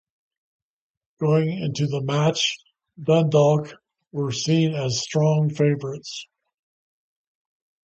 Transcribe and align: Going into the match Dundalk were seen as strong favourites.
Going 1.19 1.59
into 1.61 1.85
the 1.85 2.01
match 2.01 2.57
Dundalk 2.99 3.73
were 4.11 4.31
seen 4.31 4.73
as 4.73 4.99
strong 4.99 5.51
favourites. 5.51 6.25